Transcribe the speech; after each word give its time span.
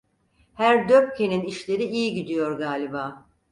Herr 0.53 0.89
Döppke'nin 0.89 1.41
işleri 1.43 1.83
iyi 1.83 2.13
gidiyor 2.13 2.57
galiba! 2.57 3.25